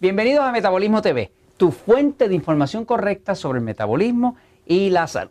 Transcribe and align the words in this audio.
Bienvenidos 0.00 0.46
a 0.46 0.50
Metabolismo 0.50 1.02
TV, 1.02 1.30
tu 1.58 1.72
fuente 1.72 2.26
de 2.26 2.34
información 2.34 2.86
correcta 2.86 3.34
sobre 3.34 3.58
el 3.58 3.64
metabolismo 3.66 4.34
y 4.64 4.88
la 4.88 5.06
salud. 5.06 5.30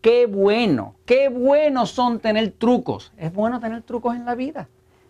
Qué 0.00 0.26
bueno, 0.26 0.94
qué 1.04 1.28
bueno 1.28 1.86
son 1.86 2.20
tener 2.20 2.52
trucos. 2.52 3.12
Es 3.18 3.34
bueno 3.34 3.58
tener 3.58 3.82
trucos 3.82 4.14
en 4.14 4.24
la 4.24 4.36
vida. 4.36 4.68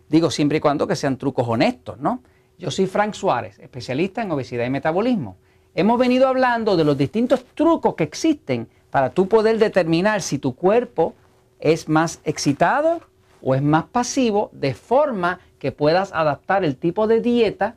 Digo 0.09 0.31
siempre 0.31 0.57
y 0.57 0.61
cuando 0.61 0.87
que 0.87 0.95
sean 0.95 1.17
trucos 1.17 1.47
honestos, 1.47 1.99
¿no? 1.99 2.23
Yo 2.57 2.71
soy 2.71 2.87
Frank 2.87 3.13
Suárez, 3.13 3.59
especialista 3.59 4.23
en 4.23 4.31
obesidad 4.31 4.65
y 4.65 4.71
metabolismo. 4.71 5.37
Hemos 5.75 5.99
venido 5.99 6.27
hablando 6.27 6.75
de 6.75 6.83
los 6.83 6.97
distintos 6.97 7.45
trucos 7.53 7.93
que 7.93 8.03
existen 8.03 8.67
para 8.89 9.11
tú 9.11 9.27
poder 9.27 9.59
determinar 9.59 10.23
si 10.23 10.39
tu 10.39 10.55
cuerpo 10.55 11.13
es 11.59 11.87
más 11.87 12.19
excitado 12.23 13.01
o 13.43 13.53
es 13.53 13.61
más 13.61 13.83
pasivo, 13.85 14.49
de 14.53 14.73
forma 14.73 15.39
que 15.59 15.71
puedas 15.71 16.11
adaptar 16.13 16.65
el 16.65 16.77
tipo 16.77 17.05
de 17.05 17.21
dieta 17.21 17.75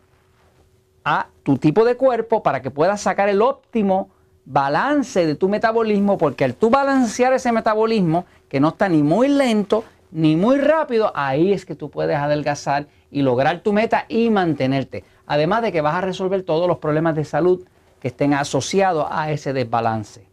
a 1.04 1.28
tu 1.42 1.56
tipo 1.56 1.84
de 1.84 1.96
cuerpo 1.96 2.42
para 2.42 2.62
que 2.62 2.70
puedas 2.70 3.00
sacar 3.00 3.28
el 3.28 3.42
óptimo 3.42 4.10
balance 4.44 5.26
de 5.26 5.34
tu 5.34 5.48
metabolismo, 5.48 6.18
porque 6.18 6.44
al 6.44 6.54
tú 6.54 6.70
balancear 6.70 7.32
ese 7.32 7.52
metabolismo, 7.52 8.26
que 8.48 8.60
no 8.60 8.68
está 8.68 8.88
ni 8.88 9.02
muy 9.02 9.28
lento 9.28 9.84
ni 10.12 10.34
muy 10.34 10.58
rápido, 10.58 11.12
ahí 11.14 11.52
es 11.52 11.64
que 11.64 11.76
tú 11.76 11.88
puedes 11.88 12.16
adelgazar 12.16 12.88
y 13.10 13.22
lograr 13.22 13.60
tu 13.60 13.72
meta 13.72 14.06
y 14.08 14.28
mantenerte. 14.30 15.04
Además 15.26 15.62
de 15.62 15.70
que 15.70 15.80
vas 15.80 15.94
a 15.94 16.00
resolver 16.00 16.42
todos 16.42 16.66
los 16.66 16.78
problemas 16.78 17.14
de 17.14 17.24
salud 17.24 17.64
que 18.00 18.08
estén 18.08 18.34
asociados 18.34 19.06
a 19.08 19.30
ese 19.30 19.52
desbalance. 19.52 20.26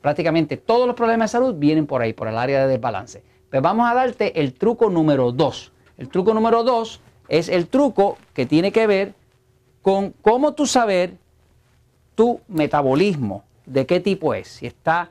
Prácticamente 0.00 0.56
todos 0.56 0.86
los 0.86 0.96
problemas 0.96 1.30
de 1.30 1.38
salud 1.38 1.54
vienen 1.54 1.86
por 1.86 2.02
ahí, 2.02 2.12
por 2.12 2.26
el 2.26 2.38
área 2.38 2.62
de 2.62 2.72
desbalance. 2.72 3.22
Pues 3.50 3.62
vamos 3.62 3.88
a 3.88 3.94
darte 3.94 4.40
el 4.40 4.54
truco 4.54 4.90
número 4.90 5.30
2. 5.30 5.72
El 5.98 6.08
truco 6.08 6.34
número 6.34 6.64
2 6.64 7.00
es 7.28 7.48
el 7.48 7.68
truco 7.68 8.16
que 8.32 8.46
tiene 8.46 8.72
que 8.72 8.86
ver 8.86 9.14
con 9.82 10.10
cómo 10.10 10.54
tú 10.54 10.66
saber 10.66 11.16
tu 12.14 12.40
metabolismo, 12.48 13.44
de 13.66 13.86
qué 13.86 14.00
tipo 14.00 14.34
es, 14.34 14.48
si 14.48 14.66
está 14.66 15.10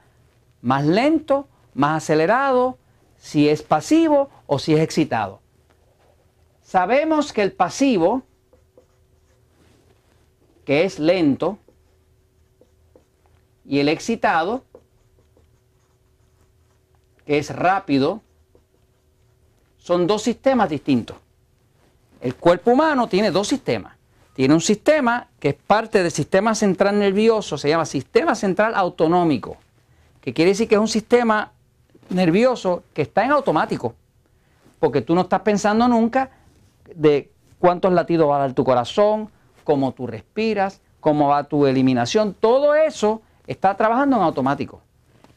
más 0.61 0.86
lento, 0.86 1.48
más 1.73 2.03
acelerado, 2.03 2.78
si 3.17 3.50
es 3.50 3.64
pasivo 3.64 4.30
o 4.45 4.59
si 4.59 4.73
es 4.73 4.81
excitado. 4.81 5.42
Sabemos 6.61 7.34
que 7.34 7.42
el 7.42 7.52
pasivo, 7.52 8.22
que 10.66 10.83
es 10.83 11.00
lento, 11.00 11.58
y 13.66 13.80
el 13.80 13.89
excitado, 13.89 14.64
que 17.26 17.38
es 17.38 17.56
rápido, 17.56 18.22
son 19.78 20.06
dos 20.06 20.22
sistemas 20.22 20.70
distintos. 20.70 21.17
El 22.22 22.36
cuerpo 22.36 22.72
humano 22.72 23.08
tiene 23.08 23.31
dos 23.31 23.48
sistemas 23.48 23.98
tiene 24.40 24.54
un 24.54 24.62
sistema 24.62 25.28
que 25.38 25.50
es 25.50 25.56
parte 25.56 26.02
del 26.02 26.12
sistema 26.12 26.56
central 26.56 26.98
nervioso, 26.98 27.58
se 27.58 27.68
llama 27.68 27.86
sistema 27.86 28.36
central 28.36 28.73
autonómico, 28.73 29.58
que 30.22 30.34
quiere 30.34 30.52
decir 30.52 30.70
que 30.70 30.76
es 30.76 30.80
un 30.80 30.88
sistema 30.88 31.52
nervioso 32.08 32.84
que 32.94 33.02
está 33.02 33.26
en 33.26 33.32
automático, 33.32 33.95
porque 34.80 35.02
tú 35.02 35.14
no 35.14 35.23
estás 35.23 35.42
pensando 35.42 35.90
nunca 35.90 36.32
de 36.95 37.30
cuántos 37.60 37.92
latidos 37.92 38.30
va 38.30 38.38
a 38.38 38.40
dar 38.40 38.54
tu 38.54 38.64
corazón, 38.64 39.30
cómo 39.66 39.92
tú 39.92 40.08
respiras, 40.08 40.80
cómo 41.02 41.28
va 41.28 41.44
tu 41.44 41.66
eliminación, 41.66 42.34
todo 42.34 42.76
eso 42.76 43.22
está 43.45 43.76
trabajando 43.76 44.16
en 44.16 44.23
automático. 44.23 44.80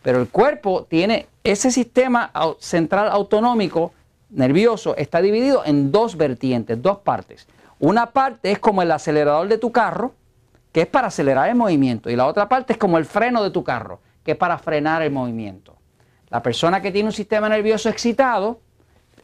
Pero 0.03 0.21
el 0.21 0.29
cuerpo 0.29 0.87
tiene 0.89 1.27
ese 1.43 1.73
sistema 1.73 2.31
central 2.61 3.09
autonómico 3.11 3.91
nervioso, 4.31 4.95
está 4.97 5.21
dividido 5.21 5.65
en 5.65 5.91
dos 5.91 6.17
vertientes, 6.17 6.81
dos 6.81 6.99
partes. 6.99 7.49
Una 7.83 8.13
parte 8.13 8.53
es 8.53 8.61
como 8.61 8.81
el 8.81 8.93
acelerador 8.93 9.49
de 9.49 9.59
tu 9.59 9.73
carro, 9.73 10.15
que 10.71 10.83
es 10.83 10.87
para 10.87 11.09
acelerar 11.09 11.49
el 11.49 11.57
movimiento, 11.57 12.11
y 12.11 12.15
la 12.15 12.29
otra 12.29 12.49
parte 12.49 12.75
es 12.75 12.79
como 12.79 12.97
el 12.97 13.05
freno 13.05 13.43
de 13.43 13.51
tu 13.51 13.65
carro, 13.65 13.99
que 14.23 14.31
es 14.31 14.37
para 14.37 14.57
frenar 14.57 15.03
el 15.03 15.11
movimiento. 15.11 15.75
La 16.31 16.45
persona 16.45 16.81
que 16.81 16.93
tiene 16.93 17.09
un 17.09 17.13
sistema 17.13 17.49
nervioso 17.49 17.89
excitado 17.89 18.61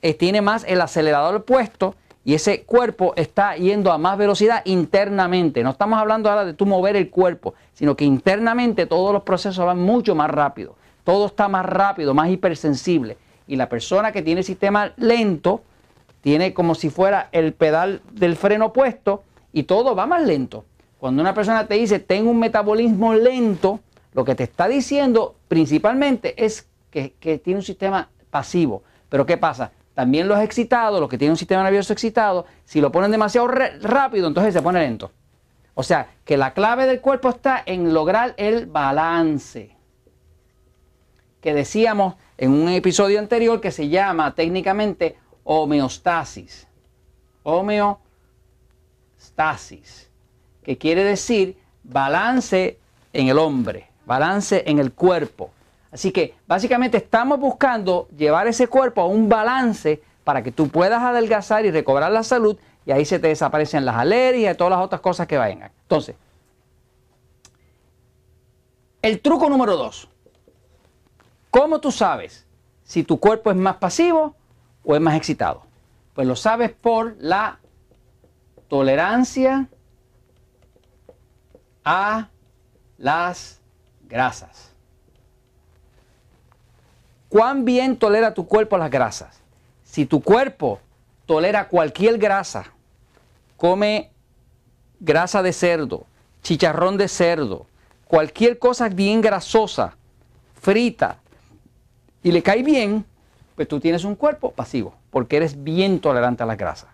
eh, 0.02 0.12
tiene 0.12 0.42
más 0.42 0.64
el 0.66 0.80
acelerador 0.80 1.44
puesto 1.44 1.94
y 2.24 2.34
ese 2.34 2.64
cuerpo 2.64 3.12
está 3.14 3.54
yendo 3.54 3.92
a 3.92 3.98
más 3.98 4.18
velocidad 4.18 4.62
internamente. 4.64 5.62
No 5.62 5.70
estamos 5.70 6.00
hablando 6.00 6.28
ahora 6.28 6.44
de 6.44 6.52
tú 6.52 6.66
mover 6.66 6.96
el 6.96 7.10
cuerpo, 7.10 7.54
sino 7.74 7.96
que 7.96 8.06
internamente 8.06 8.86
todos 8.86 9.12
los 9.12 9.22
procesos 9.22 9.64
van 9.64 9.78
mucho 9.78 10.16
más 10.16 10.30
rápido. 10.30 10.74
Todo 11.04 11.26
está 11.26 11.46
más 11.46 11.64
rápido, 11.64 12.12
más 12.12 12.28
hipersensible. 12.28 13.18
Y 13.46 13.54
la 13.54 13.68
persona 13.68 14.10
que 14.10 14.22
tiene 14.22 14.40
el 14.40 14.44
sistema 14.44 14.92
lento 14.96 15.62
tiene 16.20 16.54
como 16.54 16.74
si 16.74 16.90
fuera 16.90 17.28
el 17.32 17.52
pedal 17.52 18.02
del 18.12 18.36
freno 18.36 18.72
puesto 18.72 19.22
y 19.52 19.64
todo 19.64 19.94
va 19.94 20.06
más 20.06 20.22
lento. 20.22 20.64
Cuando 20.98 21.22
una 21.22 21.34
persona 21.34 21.66
te 21.66 21.74
dice, 21.74 22.00
tengo 22.00 22.30
un 22.30 22.38
metabolismo 22.38 23.14
lento, 23.14 23.80
lo 24.12 24.24
que 24.24 24.34
te 24.34 24.44
está 24.44 24.66
diciendo 24.66 25.36
principalmente 25.46 26.44
es 26.44 26.68
que, 26.90 27.10
tiene 27.42 27.58
un 27.58 27.64
sistema 27.64 28.08
pasivo. 28.30 28.82
Pero 29.08 29.24
¿qué 29.24 29.36
pasa? 29.36 29.70
También 29.94 30.28
los 30.28 30.40
excitados, 30.40 31.00
los 31.00 31.08
que 31.08 31.18
tienen 31.18 31.32
un 31.32 31.38
sistema 31.38 31.62
nervioso 31.62 31.92
excitado, 31.92 32.46
si 32.64 32.80
lo 32.80 32.90
ponen 32.90 33.10
demasiado 33.10 33.48
rápido, 33.48 34.28
entonces 34.28 34.54
se 34.54 34.62
pone 34.62 34.80
lento. 34.80 35.12
O 35.74 35.82
sea, 35.82 36.08
que 36.24 36.36
la 36.36 36.54
clave 36.54 36.86
del 36.86 37.00
cuerpo 37.00 37.28
está 37.28 37.62
en 37.64 37.94
lograr 37.94 38.34
el 38.36 38.66
balance. 38.66 39.76
Que 41.40 41.54
decíamos 41.54 42.16
en 42.36 42.50
un 42.50 42.68
episodio 42.68 43.20
anterior 43.20 43.60
que 43.60 43.70
se 43.70 43.88
llama 43.88 44.34
técnicamente 44.34 45.16
homeostasis. 45.50 46.68
Homeostasis, 47.42 48.00
que 50.62 50.76
quiere 50.76 51.02
decir 51.02 51.56
balance 51.82 52.78
en 53.14 53.28
el 53.28 53.38
hombre, 53.38 53.88
balance 54.04 54.62
en 54.66 54.78
el 54.78 54.92
cuerpo. 54.92 55.50
Así 55.90 56.12
que 56.12 56.34
básicamente 56.46 56.98
estamos 56.98 57.40
buscando 57.40 58.08
llevar 58.14 58.46
ese 58.46 58.68
cuerpo 58.68 59.00
a 59.00 59.06
un 59.06 59.30
balance 59.30 60.02
para 60.22 60.42
que 60.42 60.52
tú 60.52 60.68
puedas 60.68 61.02
adelgazar 61.02 61.64
y 61.64 61.70
recobrar 61.70 62.12
la 62.12 62.22
salud 62.22 62.58
y 62.84 62.92
ahí 62.92 63.06
se 63.06 63.18
te 63.18 63.28
desaparecen 63.28 63.86
las 63.86 63.96
alergias 63.96 64.54
y 64.54 64.56
todas 64.58 64.72
las 64.72 64.84
otras 64.84 65.00
cosas 65.00 65.26
que 65.26 65.38
vayan. 65.38 65.70
Entonces, 65.82 66.14
el 69.00 69.22
truco 69.22 69.48
número 69.48 69.78
dos. 69.78 70.10
¿Cómo 71.50 71.80
tú 71.80 71.90
sabes 71.90 72.46
si 72.82 73.02
tu 73.02 73.18
cuerpo 73.18 73.50
es 73.50 73.56
más 73.56 73.76
pasivo 73.76 74.34
o 74.88 74.94
es 74.96 75.02
más 75.02 75.16
excitado? 75.16 75.64
Pues 76.14 76.26
lo 76.26 76.34
sabes 76.34 76.70
por 76.72 77.14
la 77.20 77.58
tolerancia 78.68 79.68
a 81.84 82.30
las 82.96 83.60
grasas. 84.08 84.72
¿Cuán 87.28 87.66
bien 87.66 87.98
tolera 87.98 88.32
tu 88.32 88.46
cuerpo 88.46 88.78
las 88.78 88.90
grasas? 88.90 89.42
Si 89.84 90.06
tu 90.06 90.22
cuerpo 90.22 90.80
tolera 91.26 91.68
cualquier 91.68 92.16
grasa, 92.16 92.64
come 93.58 94.10
grasa 95.00 95.42
de 95.42 95.52
cerdo, 95.52 96.06
chicharrón 96.42 96.96
de 96.96 97.08
cerdo, 97.08 97.66
cualquier 98.06 98.58
cosa 98.58 98.88
bien 98.88 99.20
grasosa, 99.20 99.98
frita, 100.58 101.18
y 102.22 102.32
le 102.32 102.42
cae 102.42 102.62
bien, 102.62 103.04
pues 103.58 103.66
tú 103.66 103.80
tienes 103.80 104.04
un 104.04 104.14
cuerpo 104.14 104.52
pasivo, 104.52 104.94
porque 105.10 105.36
eres 105.36 105.64
bien 105.64 105.98
tolerante 105.98 106.44
a 106.44 106.46
las 106.46 106.56
grasas. 106.56 106.90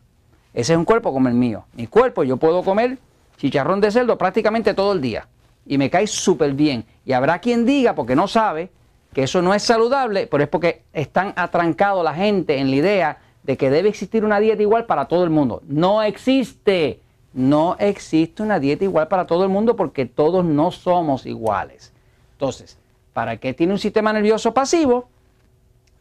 Ese 0.54 0.72
es 0.72 0.78
un 0.78 0.86
cuerpo 0.86 1.12
como 1.12 1.28
el 1.28 1.34
mío. 1.34 1.66
Mi 1.74 1.86
cuerpo, 1.86 2.24
yo 2.24 2.38
puedo 2.38 2.62
comer 2.62 2.96
chicharrón 3.36 3.82
de 3.82 3.90
cerdo 3.90 4.16
prácticamente 4.16 4.72
todo 4.72 4.92
el 4.94 5.02
día 5.02 5.28
y 5.66 5.76
me 5.76 5.90
cae 5.90 6.06
súper 6.06 6.54
bien. 6.54 6.86
Y 7.04 7.12
habrá 7.12 7.38
quien 7.38 7.66
diga, 7.66 7.94
porque 7.94 8.16
no 8.16 8.26
sabe, 8.28 8.70
que 9.12 9.24
eso 9.24 9.42
no 9.42 9.52
es 9.52 9.62
saludable, 9.62 10.26
pero 10.26 10.42
es 10.42 10.48
porque 10.48 10.84
están 10.94 11.34
atrancados 11.36 12.02
la 12.02 12.14
gente 12.14 12.56
en 12.56 12.70
la 12.70 12.76
idea 12.76 13.18
de 13.42 13.58
que 13.58 13.68
debe 13.68 13.90
existir 13.90 14.24
una 14.24 14.40
dieta 14.40 14.62
igual 14.62 14.86
para 14.86 15.04
todo 15.04 15.22
el 15.22 15.28
mundo. 15.28 15.60
No 15.68 16.02
existe. 16.02 17.00
No 17.34 17.76
existe 17.78 18.42
una 18.42 18.58
dieta 18.58 18.84
igual 18.84 19.08
para 19.08 19.26
todo 19.26 19.42
el 19.42 19.50
mundo 19.50 19.76
porque 19.76 20.06
todos 20.06 20.46
no 20.46 20.70
somos 20.70 21.26
iguales. 21.26 21.92
Entonces, 22.32 22.78
¿para 23.12 23.36
qué 23.36 23.52
tiene 23.52 23.74
un 23.74 23.78
sistema 23.78 24.14
nervioso 24.14 24.54
pasivo? 24.54 25.10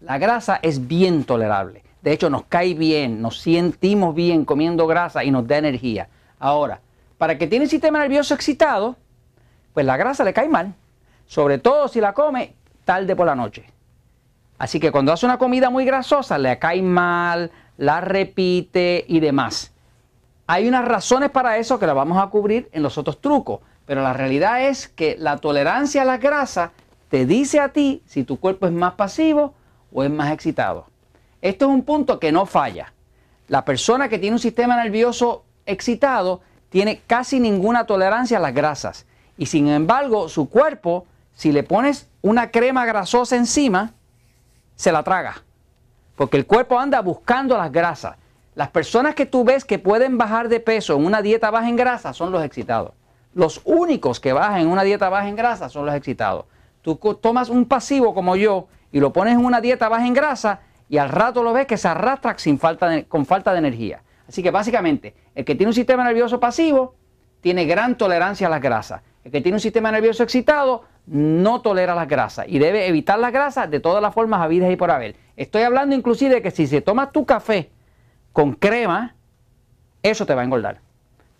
La 0.03 0.17
grasa 0.17 0.59
es 0.61 0.85
bien 0.85 1.23
tolerable. 1.23 1.81
De 2.01 2.11
hecho, 2.11 2.29
nos 2.29 2.43
cae 2.43 2.73
bien, 2.73 3.21
nos 3.21 3.39
sentimos 3.39 4.13
bien 4.13 4.43
comiendo 4.43 4.85
grasa 4.85 5.23
y 5.23 5.31
nos 5.31 5.47
da 5.47 5.57
energía. 5.57 6.09
Ahora, 6.39 6.81
para 7.17 7.37
que 7.37 7.47
tiene 7.47 7.63
el 7.63 7.71
sistema 7.71 7.99
nervioso 7.99 8.33
excitado, 8.33 8.97
pues 9.73 9.85
la 9.85 9.95
grasa 9.95 10.25
le 10.25 10.33
cae 10.33 10.49
mal. 10.49 10.73
Sobre 11.25 11.57
todo 11.57 11.87
si 11.87 12.01
la 12.01 12.13
come 12.13 12.53
tarde 12.83 13.15
por 13.15 13.25
la 13.25 13.35
noche. 13.35 13.63
Así 14.57 14.77
que 14.77 14.91
cuando 14.91 15.13
hace 15.13 15.25
una 15.25 15.37
comida 15.37 15.69
muy 15.69 15.85
grasosa, 15.85 16.37
le 16.37 16.59
cae 16.59 16.81
mal, 16.81 17.49
la 17.77 18.01
repite 18.01 19.05
y 19.07 19.21
demás. 19.21 19.71
Hay 20.47 20.67
unas 20.67 20.83
razones 20.83 21.29
para 21.29 21.57
eso 21.59 21.79
que 21.79 21.87
las 21.87 21.95
vamos 21.95 22.21
a 22.21 22.27
cubrir 22.27 22.69
en 22.73 22.83
los 22.83 22.97
otros 22.97 23.21
trucos. 23.21 23.61
Pero 23.85 24.01
la 24.01 24.11
realidad 24.11 24.67
es 24.67 24.89
que 24.89 25.15
la 25.17 25.37
tolerancia 25.37 26.01
a 26.01 26.05
la 26.05 26.17
grasa 26.17 26.73
te 27.07 27.25
dice 27.25 27.61
a 27.61 27.69
ti 27.69 28.03
si 28.05 28.25
tu 28.25 28.37
cuerpo 28.37 28.65
es 28.65 28.73
más 28.73 28.95
pasivo 28.95 29.53
o 29.93 30.03
es 30.03 30.09
más 30.09 30.31
excitado. 30.31 30.87
Esto 31.41 31.65
es 31.65 31.71
un 31.71 31.83
punto 31.83 32.19
que 32.19 32.31
no 32.31 32.45
falla. 32.45 32.93
La 33.47 33.65
persona 33.65 34.09
que 34.09 34.19
tiene 34.19 34.35
un 34.35 34.39
sistema 34.39 34.81
nervioso 34.81 35.43
excitado 35.65 36.41
tiene 36.69 37.01
casi 37.05 37.39
ninguna 37.39 37.85
tolerancia 37.85 38.37
a 38.37 38.41
las 38.41 38.53
grasas. 38.53 39.05
Y 39.37 39.45
sin 39.45 39.67
embargo, 39.67 40.29
su 40.29 40.49
cuerpo, 40.49 41.05
si 41.35 41.51
le 41.51 41.63
pones 41.63 42.07
una 42.21 42.51
crema 42.51 42.85
grasosa 42.85 43.35
encima, 43.35 43.93
se 44.75 44.91
la 44.91 45.03
traga. 45.03 45.43
Porque 46.15 46.37
el 46.37 46.45
cuerpo 46.45 46.79
anda 46.79 47.01
buscando 47.01 47.57
las 47.57 47.71
grasas. 47.71 48.15
Las 48.55 48.69
personas 48.69 49.15
que 49.15 49.25
tú 49.25 49.43
ves 49.43 49.65
que 49.65 49.79
pueden 49.79 50.17
bajar 50.17 50.47
de 50.47 50.59
peso 50.59 50.95
en 50.95 51.05
una 51.05 51.21
dieta 51.21 51.49
baja 51.51 51.67
en 51.67 51.75
grasa 51.75 52.13
son 52.13 52.31
los 52.31 52.43
excitados. 52.43 52.93
Los 53.33 53.61
únicos 53.65 54.19
que 54.19 54.31
bajan 54.31 54.61
en 54.61 54.67
una 54.67 54.83
dieta 54.83 55.09
baja 55.09 55.27
en 55.27 55.35
grasa 55.35 55.69
son 55.69 55.87
los 55.87 55.95
excitados. 55.95 56.45
Tú 56.83 56.95
tomas 56.95 57.49
un 57.49 57.65
pasivo 57.65 58.13
como 58.13 58.35
yo 58.35 58.67
y 58.93 58.99
lo 58.99 59.11
pones 59.11 59.33
en 59.33 59.43
una 59.43 59.59
dieta 59.59 59.89
baja 59.89 60.07
en 60.07 60.13
grasa 60.13 60.61
y 60.87 60.99
al 60.99 61.09
rato 61.09 61.43
lo 61.43 61.51
ves 61.51 61.65
que 61.65 61.77
se 61.77 61.87
arrastra 61.87 62.37
sin 62.37 62.59
falta 62.59 63.03
con 63.05 63.25
falta 63.25 63.51
de 63.51 63.57
energía. 63.57 64.03
Así 64.29 64.43
que 64.43 64.51
básicamente, 64.51 65.15
el 65.33 65.43
que 65.43 65.55
tiene 65.55 65.71
un 65.71 65.73
sistema 65.73 66.03
nervioso 66.03 66.39
pasivo 66.39 66.93
tiene 67.41 67.65
gran 67.65 67.97
tolerancia 67.97 68.47
a 68.47 68.49
las 68.51 68.61
grasas. 68.61 69.01
El 69.25 69.31
que 69.31 69.41
tiene 69.41 69.55
un 69.55 69.59
sistema 69.59 69.91
nervioso 69.91 70.21
excitado 70.21 70.83
no 71.07 71.61
tolera 71.61 71.95
las 71.95 72.07
grasas 72.07 72.45
y 72.47 72.59
debe 72.59 72.87
evitar 72.87 73.17
las 73.17 73.33
grasas 73.33 73.69
de 73.69 73.79
todas 73.79 74.01
las 74.01 74.13
formas 74.13 74.41
habidas 74.41 74.71
y 74.71 74.75
por 74.75 74.91
haber. 74.91 75.15
Estoy 75.35 75.63
hablando 75.63 75.95
inclusive 75.95 76.35
de 76.35 76.41
que 76.43 76.51
si 76.51 76.67
se 76.67 76.81
toma 76.81 77.11
tu 77.11 77.25
café 77.25 77.71
con 78.31 78.53
crema, 78.53 79.15
eso 80.03 80.27
te 80.27 80.35
va 80.35 80.41
a 80.41 80.45
engordar. 80.45 80.81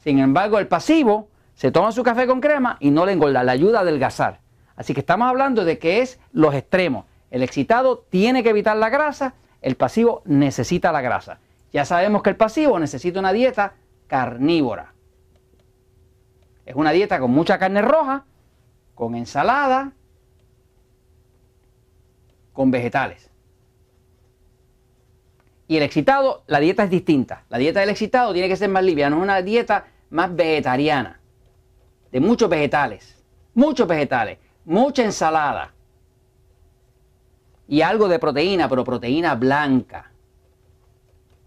Sin 0.03 0.17
embargo, 0.17 0.57
el 0.57 0.67
pasivo 0.67 1.27
se 1.53 1.71
toma 1.71 1.91
su 1.91 2.01
café 2.01 2.25
con 2.25 2.41
crema 2.41 2.77
y 2.79 2.89
no 2.89 3.05
le 3.05 3.11
engorda, 3.11 3.43
le 3.43 3.51
ayuda 3.51 3.79
a 3.79 3.81
adelgazar. 3.83 4.39
Así 4.75 4.95
que 4.95 5.01
estamos 5.01 5.29
hablando 5.29 5.63
de 5.65 5.77
que 5.77 6.01
es 6.01 6.19
los 6.31 6.55
extremos. 6.55 7.05
El 7.33 7.41
excitado 7.41 8.05
tiene 8.11 8.43
que 8.43 8.51
evitar 8.51 8.77
la 8.77 8.89
grasa, 8.89 9.33
el 9.63 9.75
pasivo 9.75 10.21
necesita 10.25 10.91
la 10.91 11.01
grasa. 11.01 11.39
Ya 11.71 11.83
sabemos 11.83 12.21
que 12.21 12.29
el 12.29 12.35
pasivo 12.35 12.77
necesita 12.77 13.19
una 13.19 13.33
dieta 13.33 13.73
carnívora. 14.05 14.93
Es 16.63 16.75
una 16.75 16.91
dieta 16.91 17.19
con 17.19 17.31
mucha 17.31 17.57
carne 17.57 17.81
roja, 17.81 18.25
con 18.93 19.15
ensalada, 19.15 19.93
con 22.53 22.69
vegetales. 22.69 23.31
Y 25.67 25.77
el 25.77 25.81
excitado, 25.81 26.43
la 26.45 26.59
dieta 26.59 26.83
es 26.83 26.91
distinta. 26.91 27.45
La 27.49 27.57
dieta 27.57 27.79
del 27.79 27.89
excitado 27.89 28.31
tiene 28.31 28.47
que 28.47 28.57
ser 28.57 28.69
más 28.69 28.83
liviana, 28.83 29.15
es 29.15 29.23
una 29.23 29.41
dieta 29.41 29.87
más 30.11 30.35
vegetariana, 30.35 31.19
de 32.11 32.19
muchos 32.19 32.47
vegetales, 32.47 33.25
muchos 33.55 33.87
vegetales, 33.87 34.37
mucha 34.65 35.03
ensalada 35.03 35.72
y 37.67 37.81
algo 37.81 38.07
de 38.07 38.19
proteína, 38.19 38.67
pero 38.69 38.83
proteína 38.83 39.35
blanca, 39.35 40.11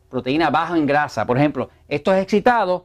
proteína 0.08 0.50
baja 0.50 0.76
en 0.76 0.86
grasa. 0.86 1.26
Por 1.26 1.38
ejemplo, 1.38 1.70
estos 1.88 2.14
excitados, 2.16 2.82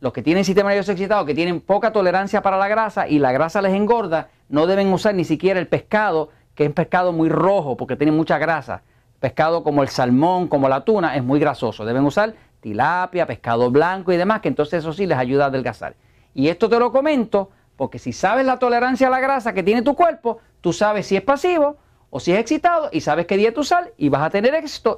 los 0.00 0.12
que 0.12 0.22
tienen 0.22 0.44
sistema 0.44 0.70
nervioso 0.70 0.92
excitado, 0.92 1.24
que 1.24 1.34
tienen 1.34 1.60
poca 1.60 1.92
tolerancia 1.92 2.42
para 2.42 2.56
la 2.56 2.68
grasa 2.68 3.08
y 3.08 3.18
la 3.18 3.32
grasa 3.32 3.62
les 3.62 3.74
engorda, 3.74 4.28
no 4.48 4.66
deben 4.66 4.92
usar 4.92 5.14
ni 5.14 5.24
siquiera 5.24 5.60
el 5.60 5.68
pescado, 5.68 6.30
que 6.54 6.64
es 6.64 6.68
un 6.68 6.74
pescado 6.74 7.12
muy 7.12 7.28
rojo 7.28 7.76
porque 7.76 7.96
tiene 7.96 8.12
mucha 8.12 8.38
grasa 8.38 8.82
pescado 9.24 9.64
como 9.64 9.82
el 9.82 9.88
salmón, 9.88 10.48
como 10.48 10.68
la 10.68 10.84
tuna, 10.84 11.16
es 11.16 11.24
muy 11.24 11.40
grasoso. 11.40 11.86
Deben 11.86 12.04
usar 12.04 12.34
tilapia, 12.60 13.26
pescado 13.26 13.70
blanco 13.70 14.12
y 14.12 14.18
demás, 14.18 14.42
que 14.42 14.48
entonces 14.48 14.80
eso 14.80 14.92
sí 14.92 15.06
les 15.06 15.16
ayuda 15.16 15.44
a 15.44 15.46
adelgazar. 15.46 15.94
Y 16.34 16.48
esto 16.48 16.68
te 16.68 16.78
lo 16.78 16.92
comento 16.92 17.48
porque 17.74 17.98
si 17.98 18.12
sabes 18.12 18.44
la 18.44 18.58
tolerancia 18.58 19.06
a 19.06 19.10
la 19.10 19.20
grasa 19.20 19.54
que 19.54 19.62
tiene 19.62 19.80
tu 19.80 19.94
cuerpo, 19.94 20.40
tú 20.60 20.74
sabes 20.74 21.06
si 21.06 21.16
es 21.16 21.22
pasivo 21.22 21.78
o 22.16 22.20
si 22.20 22.30
es 22.30 22.38
excitado 22.38 22.90
y 22.92 23.00
sabes 23.00 23.26
qué 23.26 23.36
dieta 23.36 23.60
usar 23.60 23.92
y 23.98 24.08
vas 24.08 24.22
a 24.22 24.30
tener 24.30 24.54
éxito 24.54 24.92